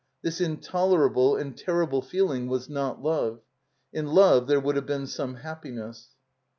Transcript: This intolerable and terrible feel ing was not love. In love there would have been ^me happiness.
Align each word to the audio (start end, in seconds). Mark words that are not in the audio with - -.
This 0.23 0.41
intolerable 0.41 1.35
and 1.35 1.55
terrible 1.55 2.01
feel 2.01 2.31
ing 2.31 2.47
was 2.47 2.67
not 2.67 3.03
love. 3.03 3.41
In 3.93 4.07
love 4.07 4.47
there 4.47 4.59
would 4.59 4.75
have 4.75 4.87
been 4.87 5.03
^me 5.03 5.41
happiness. 5.41 6.07